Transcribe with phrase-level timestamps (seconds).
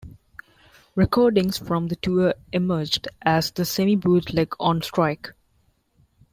[0.95, 5.31] Recordings from the tour emerged as the semi-bootleg "On Strike".